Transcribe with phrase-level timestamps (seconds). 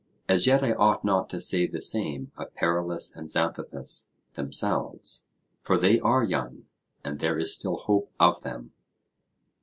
[0.27, 5.27] As yet I ought not to say the same of Paralus and Xanthippus themselves,
[5.61, 6.65] for they are young
[7.03, 8.71] and there is still hope of them.